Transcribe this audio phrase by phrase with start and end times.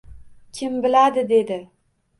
[0.59, 1.63] —Kim biladi,— dedi.